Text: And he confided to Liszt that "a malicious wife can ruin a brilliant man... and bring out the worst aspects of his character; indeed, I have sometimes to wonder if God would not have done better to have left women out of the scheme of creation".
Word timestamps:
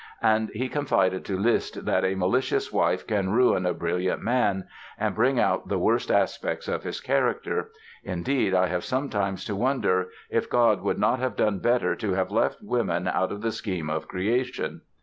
And 0.23 0.49
he 0.55 0.67
confided 0.67 1.23
to 1.25 1.37
Liszt 1.37 1.85
that 1.85 2.03
"a 2.03 2.15
malicious 2.15 2.73
wife 2.73 3.05
can 3.05 3.29
ruin 3.29 3.67
a 3.67 3.73
brilliant 3.75 4.23
man... 4.23 4.63
and 4.97 5.13
bring 5.13 5.39
out 5.39 5.67
the 5.67 5.77
worst 5.77 6.09
aspects 6.09 6.67
of 6.67 6.81
his 6.81 6.99
character; 6.99 7.69
indeed, 8.03 8.55
I 8.55 8.65
have 8.65 8.83
sometimes 8.83 9.45
to 9.45 9.55
wonder 9.55 10.09
if 10.31 10.49
God 10.49 10.81
would 10.81 10.97
not 10.97 11.19
have 11.19 11.35
done 11.35 11.59
better 11.59 11.95
to 11.97 12.13
have 12.13 12.31
left 12.31 12.63
women 12.63 13.07
out 13.07 13.31
of 13.31 13.43
the 13.43 13.51
scheme 13.51 13.91
of 13.91 14.07
creation". 14.07 14.81